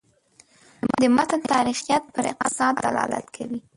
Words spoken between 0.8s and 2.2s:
د متن تاریخیت